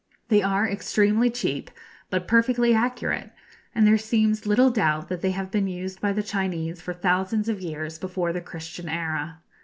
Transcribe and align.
They 0.29 0.41
are 0.41 0.67
extremely 0.67 1.29
cheap, 1.29 1.69
but 2.09 2.27
perfectly 2.27 2.73
accurate, 2.73 3.29
and 3.75 3.85
there 3.85 3.99
seems 3.99 4.47
little 4.47 4.71
doubt 4.71 5.09
that 5.09 5.21
they 5.21 5.29
have 5.29 5.51
been 5.51 5.67
used 5.67 6.01
by 6.01 6.11
the 6.11 6.23
Chinese 6.23 6.81
for 6.81 6.95
thousands 6.95 7.47
of 7.47 7.61
years 7.61 7.99
before 7.99 8.33
the 8.33 8.41
Christian 8.41 8.89
era. 8.89 9.43